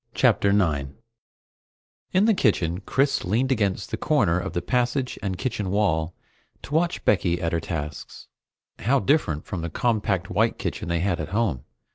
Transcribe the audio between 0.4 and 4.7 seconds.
9 In the kitchen, Chris leaned against the corner of the